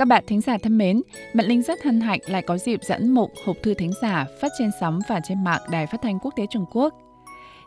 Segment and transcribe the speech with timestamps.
[0.00, 1.02] Các bạn thính giả thân mến,
[1.34, 4.52] Mận Linh rất hân hạnh lại có dịp dẫn mục hộp thư thính giả phát
[4.58, 6.94] trên sóng và trên mạng Đài Phát thanh Quốc tế Trung Quốc.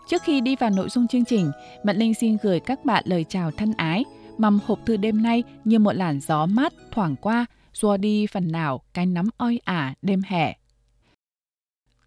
[0.07, 1.51] Trước khi đi vào nội dung chương trình,
[1.83, 4.03] Mận Linh xin gửi các bạn lời chào thân ái,
[4.37, 8.51] Mầm hộp thư đêm nay như một làn gió mát thoảng qua, xua đi phần
[8.51, 10.55] nào cái nắm oi ả đêm hè.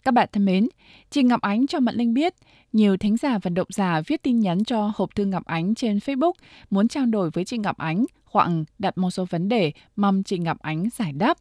[0.05, 0.69] Các bạn thân mến,
[1.11, 2.35] chị Ngọc Ánh cho Mận Linh biết,
[2.73, 5.99] nhiều thính giả và độc giả viết tin nhắn cho hộp thư Ngọc Ánh trên
[5.99, 6.33] Facebook
[6.71, 8.05] muốn trao đổi với chị Ngọc Ánh
[8.37, 11.39] hoặc đặt một số vấn đề mong chị Ngọc Ánh giải đáp.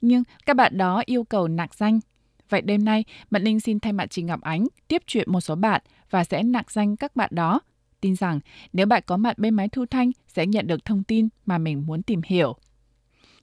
[0.00, 2.00] Nhưng các bạn đó yêu cầu nạc danh.
[2.48, 5.54] Vậy đêm nay, Mận Linh xin thay mặt chị Ngọc Ánh tiếp chuyện một số
[5.54, 7.60] bạn và sẽ nạc danh các bạn đó.
[8.00, 8.40] Tin rằng
[8.72, 11.86] nếu bạn có mặt bên máy thu thanh sẽ nhận được thông tin mà mình
[11.86, 12.56] muốn tìm hiểu.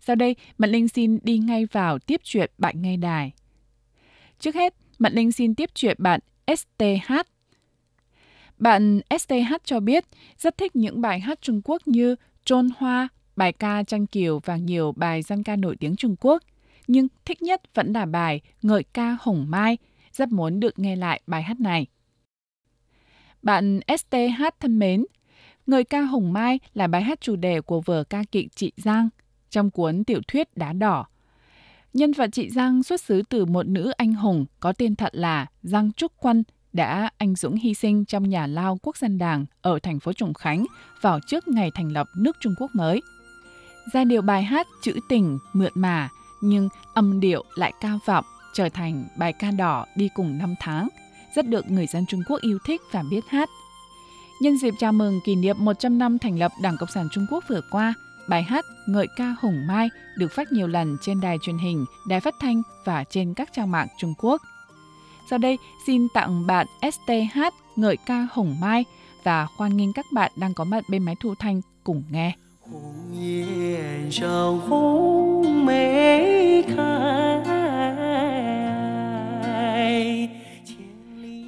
[0.01, 3.31] Sau đây, Mận Linh xin đi ngay vào tiếp chuyện bạn ngay đài.
[4.39, 7.13] Trước hết, Mận Linh xin tiếp chuyện bạn STH.
[8.57, 10.05] Bạn STH cho biết
[10.37, 12.15] rất thích những bài hát Trung Quốc như
[12.49, 16.43] Trôn Hoa, bài ca Trăng Kiều và nhiều bài dân ca nổi tiếng Trung Quốc.
[16.87, 19.77] Nhưng thích nhất vẫn là bài Ngợi ca Hồng Mai,
[20.11, 21.87] rất muốn được nghe lại bài hát này.
[23.41, 25.05] Bạn STH thân mến,
[25.67, 29.09] Ngợi ca Hồng Mai là bài hát chủ đề của vở ca kịch Chị Giang
[29.49, 31.05] trong cuốn tiểu thuyết Đá Đỏ.
[31.93, 35.45] Nhân vật chị Giang xuất xứ từ một nữ anh hùng có tên thật là
[35.63, 39.79] Giang Trúc Quân đã anh dũng hy sinh trong nhà lao quốc dân đảng ở
[39.79, 40.65] thành phố Trùng Khánh
[41.01, 43.01] vào trước ngày thành lập nước Trung Quốc mới.
[43.93, 46.09] Giai điệu bài hát trữ tình, mượt mà,
[46.41, 50.87] nhưng âm điệu lại cao vọng, trở thành bài ca đỏ đi cùng năm tháng,
[51.35, 53.49] rất được người dân Trung Quốc yêu thích và biết hát.
[54.41, 57.43] Nhân dịp chào mừng kỷ niệm 100 năm thành lập Đảng Cộng sản Trung Quốc
[57.49, 57.93] vừa qua,
[58.29, 62.19] bài hát Ngợi ca Hồng Mai được phát nhiều lần trên đài truyền hình, đài
[62.19, 64.41] phát thanh và trên các trang mạng Trung Quốc.
[65.29, 67.39] Sau đây, xin tặng bạn STH
[67.75, 68.85] ngợi ca Hồng Mai
[69.23, 72.35] và hoan nghênh các bạn đang có mặt bên máy thu thanh cùng nghe.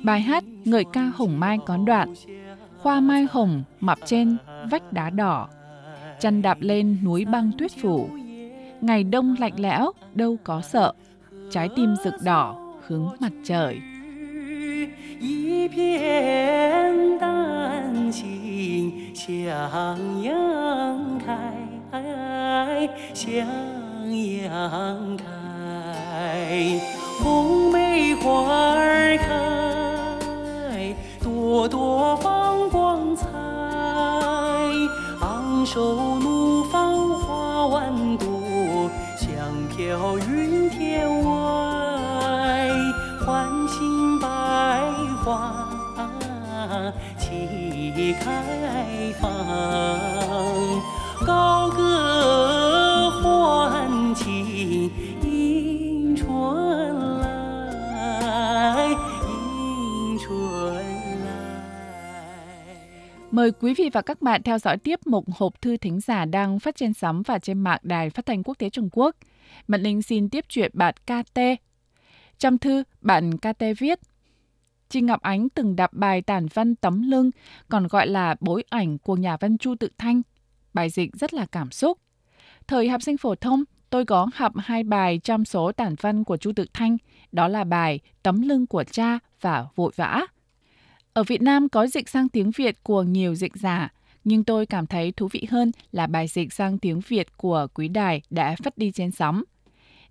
[0.03, 2.13] Bài hát Ngợi ca Hồng Mai có đoạn
[2.79, 4.37] Hoa mai hồng mập trên
[4.71, 5.47] vách đá đỏ
[6.19, 8.09] Chân đạp lên núi băng tuyết phủ
[8.81, 10.93] Ngày đông lạnh lẽo đâu có sợ
[11.51, 13.82] Trái tim rực đỏ hướng mặt trời.
[15.18, 23.46] 一片丹青向阳开，向
[24.14, 25.24] 阳开，
[27.22, 29.26] 红梅花儿开，
[47.18, 49.26] 齐开放，
[51.26, 54.90] 高歌欢庆
[55.22, 56.26] 迎春
[57.20, 58.88] 来，
[59.26, 60.28] 迎春
[61.24, 61.26] 来。
[63.30, 66.76] Mời quý vị và các bạn theo dõi tiếp mục hộp thư thính giả đang phát
[66.76, 69.16] trên sóng và trên mạng Đài Phát thanh Quốc tế Trung Quốc.
[69.68, 71.40] Mận Linh xin tiếp chuyện bạn KT
[72.38, 73.98] trong thư, bạn KT viết,
[74.91, 77.31] Chị Ngọc Ánh từng đọc bài tản văn Tấm Lưng,
[77.69, 80.21] còn gọi là bối ảnh của nhà văn Chu Tự Thanh.
[80.73, 81.97] Bài dịch rất là cảm xúc.
[82.67, 86.37] Thời học sinh phổ thông, tôi có học hai bài trong số tản văn của
[86.37, 86.97] Chu Tự Thanh,
[87.31, 90.25] đó là bài Tấm Lưng của cha và Vội Vã.
[91.13, 94.87] Ở Việt Nam có dịch sang tiếng Việt của nhiều dịch giả, nhưng tôi cảm
[94.87, 98.77] thấy thú vị hơn là bài dịch sang tiếng Việt của quý đài đã phát
[98.77, 99.43] đi trên sóng.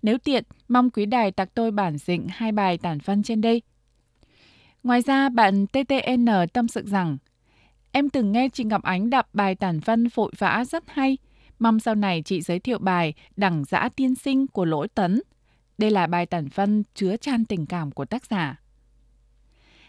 [0.01, 3.61] Nếu tiện, mong quý đài tặng tôi bản dịch hai bài tản văn trên đây.
[4.83, 7.17] Ngoài ra, bạn TTN tâm sự rằng
[7.91, 11.17] Em từng nghe chị Ngọc Ánh đọc bài tản văn vội vã rất hay.
[11.59, 15.21] Mong sau này chị giới thiệu bài Đẳng giã tiên sinh của Lỗi Tấn.
[15.77, 18.59] Đây là bài tản văn chứa chan tình cảm của tác giả.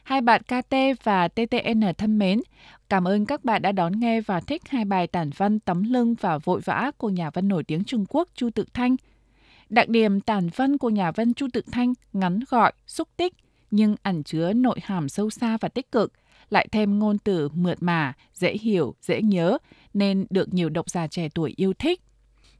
[0.03, 0.75] Hai bạn KT
[1.05, 2.41] và TTN thân mến,
[2.89, 6.15] cảm ơn các bạn đã đón nghe và thích hai bài tản văn Tấm lưng
[6.21, 8.97] và Vội vã của nhà văn nổi tiếng Trung Quốc Chu Tự Thanh–
[9.73, 13.33] Đặc điểm tản văn của nhà văn Chu Tự Thanh ngắn gọi, xúc tích,
[13.73, 16.13] nhưng ẩn chứa nội hàm sâu xa và tích cực,
[16.51, 19.59] lại thêm ngôn từ mượt mà, dễ hiểu, dễ nhớ,
[19.95, 22.01] nên được nhiều độc giả trẻ tuổi yêu thích.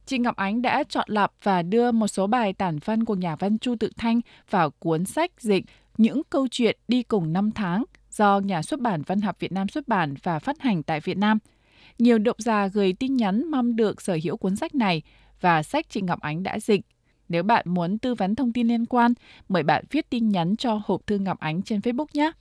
[0.07, 3.37] Chị Ngọc Ánh đã chọn lọc và đưa một số bài tản văn của nhà
[3.37, 4.21] văn Chu Tự Thanh
[4.51, 5.65] vào cuốn sách dịch
[5.99, 9.69] Những câu chuyện đi cùng năm tháng do nhà xuất bản Văn học Việt Nam
[9.69, 11.39] xuất bản và phát hành tại Việt Nam.
[11.99, 15.03] Nhiều độc giả gửi tin nhắn mong được sở hữu cuốn sách này
[15.41, 16.81] và sách chị Ngọc Ánh đã dịch
[17.29, 19.13] nếu bạn muốn tư vấn thông tin liên quan,
[19.49, 22.33] mời bạn viết tin nhắn cho hộp thư Ngọc Ánh trên Facebook nhé.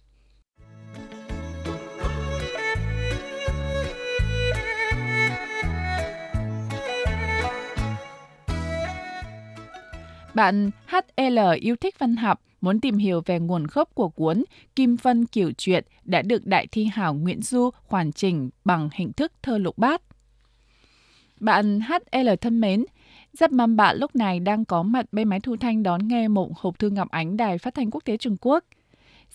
[10.34, 14.44] Bạn HL yêu thích văn học, muốn tìm hiểu về nguồn gốc của cuốn
[14.76, 19.14] Kim Vân Kiều Truyện đã được đại thi hảo Nguyễn Du hoàn chỉnh bằng hình
[19.14, 20.02] thức thơ lục bát.
[21.40, 22.86] Bạn HL thân mến,
[23.34, 26.50] rất mong bạn lúc này đang có mặt bên máy thu thanh đón nghe một
[26.56, 28.64] hộp thư ngọc ánh Đài Phát thanh Quốc tế Trung Quốc.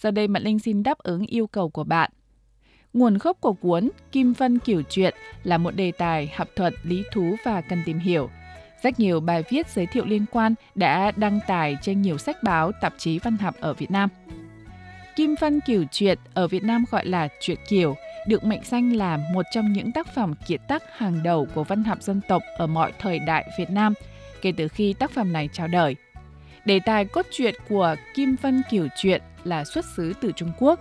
[0.01, 2.11] giờ đây Mận Linh xin đáp ứng yêu cầu của bạn.
[2.93, 5.15] Nguồn gốc của cuốn Kim Phân Kiểu Truyện
[5.45, 8.31] là một đề tài học thuật, lý thú và cần tìm hiểu.
[8.83, 12.73] Rất nhiều bài viết giới thiệu liên quan đã đăng tải trên nhiều sách báo,
[12.81, 14.09] tạp chí văn học ở Việt Nam.
[15.17, 17.97] Kim Phân Kiểu Truyện ở Việt Nam gọi là truyện kiểu
[18.27, 21.85] được mệnh danh là một trong những tác phẩm kiệt tác hàng đầu của văn
[21.85, 23.95] học dân tộc ở mọi thời đại Việt Nam
[24.43, 25.97] kể từ khi tác phẩm này chào đời.
[26.65, 30.81] Đề tài cốt truyện của Kim Vân Kiểu Truyện là xuất xứ từ Trung Quốc.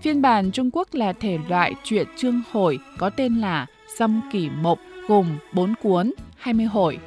[0.00, 3.66] Phiên bản Trung Quốc là thể loại truyện trương hồi có tên là
[3.98, 4.78] Sâm Kỷ Mộc
[5.08, 6.98] gồm 4 cuốn, 20 hồi.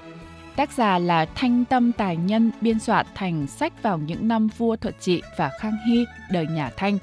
[0.55, 4.75] Tác giả là Thanh Tâm Tài Nhân biên soạn thành sách vào những năm vua
[4.75, 6.97] Thuật Trị và Khang Hy đời nhà Thanh.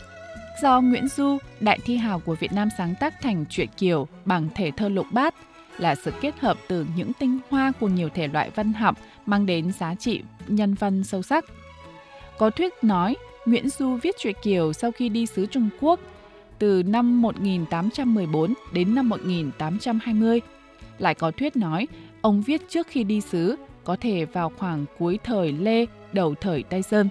[0.63, 4.49] Do Nguyễn Du, đại thi hào của Việt Nam sáng tác thành truyện Kiều bằng
[4.55, 5.35] thể thơ lục bát
[5.79, 8.97] là sự kết hợp từ những tinh hoa của nhiều thể loại văn học
[9.27, 11.45] mang đến giá trị nhân văn sâu sắc.
[12.39, 13.17] Có thuyết nói
[13.47, 16.01] Nguyễn Du viết truyện Kiều sau khi đi xứ Trung Quốc
[16.59, 20.41] từ năm 1814 đến năm 1820.
[20.99, 21.89] Lại có thuyết nói
[22.21, 26.63] ông viết trước khi đi xứ, có thể vào khoảng cuối thời Lê, đầu thời
[26.63, 27.09] Tây Sơn.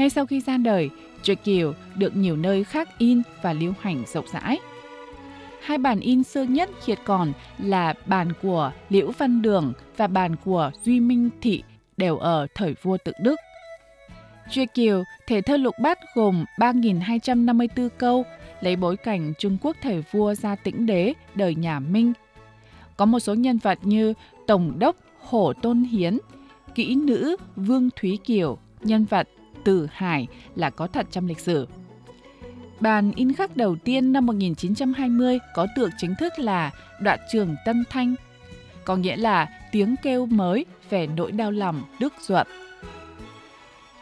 [0.00, 0.90] Ngay sau khi ra đời,
[1.22, 4.58] truyện Kiều được nhiều nơi khác in và lưu hành rộng rãi.
[5.62, 10.36] Hai bản in xưa nhất hiện còn là bản của Liễu Văn Đường và bản
[10.44, 11.62] của Duy Minh Thị
[11.96, 13.36] đều ở thời vua tự Đức.
[14.50, 18.24] Truyện Kiều, thể thơ lục bát gồm 3.254 câu,
[18.60, 22.12] lấy bối cảnh Trung Quốc thời vua gia tĩnh đế, đời nhà Minh.
[22.96, 24.14] Có một số nhân vật như
[24.46, 26.18] Tổng đốc Hổ Tôn Hiến,
[26.74, 29.28] kỹ nữ Vương Thúy Kiều, nhân vật
[29.70, 30.26] Tử Hải
[30.56, 31.68] là có thật trong lịch sử.
[32.80, 36.70] Bản in khắc đầu tiên năm 1920 có tượng chính thức là
[37.00, 38.14] đoạn trường Tân Thanh,
[38.84, 42.46] có nghĩa là tiếng kêu mới về nỗi đau lòng đức ruột.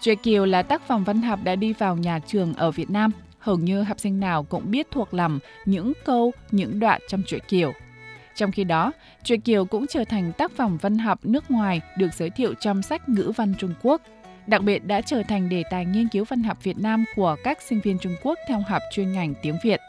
[0.00, 3.10] Truyện Kiều là tác phẩm văn học đã đi vào nhà trường ở Việt Nam.
[3.38, 7.42] Hầu như học sinh nào cũng biết thuộc lòng những câu, những đoạn trong truyện
[7.48, 7.72] Kiều.
[8.34, 8.92] Trong khi đó,
[9.24, 12.82] truyện Kiều cũng trở thành tác phẩm văn học nước ngoài được giới thiệu trong
[12.82, 14.02] sách ngữ văn Trung Quốc.
[14.48, 17.62] Đặc biệt đã trở thành đề tài nghiên cứu văn học Việt Nam của các
[17.62, 19.80] sinh viên Trung Quốc theo học chuyên ngành tiếng Việt.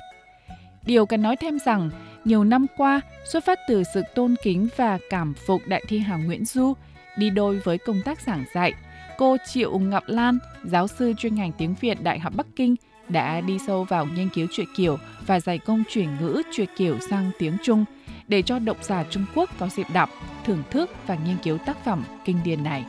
[0.85, 1.89] Điều cần nói thêm rằng,
[2.25, 3.01] nhiều năm qua,
[3.31, 6.73] xuất phát từ sự tôn kính và cảm phục đại thi hào Nguyễn Du,
[7.17, 8.73] đi đôi với công tác giảng dạy–
[9.19, 12.75] cô Triệu Ngọc Lan, giáo sư chuyên ngành tiếng Việt Đại học Bắc Kinh,
[13.09, 14.97] đã đi sâu vào nghiên cứu truyện Kiều
[15.27, 17.85] và dạy công chuyển ngữ truyện Kiều sang tiếng Trung
[18.27, 20.09] để cho độc giả Trung Quốc có dịp đọc,
[20.45, 22.85] thưởng thức và nghiên cứu tác phẩm kinh điển này.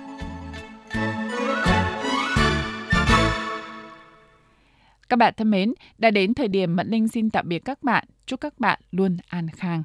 [5.11, 8.05] Các bạn thân mến, đã đến thời điểm Mận Linh xin tạm biệt các bạn.
[8.27, 9.83] Chúc các bạn luôn an khang.